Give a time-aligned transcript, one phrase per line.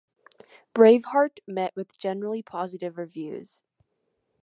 [0.73, 3.61] "Braveheart" met with generally positive reviews.